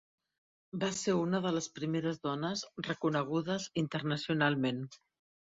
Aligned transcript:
Va 0.83 0.87
ser 0.99 1.13
una 1.23 1.41
de 1.43 1.51
les 1.57 1.67
primeres 1.75 2.17
dones 2.23 2.65
reconegudes 2.89 3.69
internacionalment. 3.85 4.83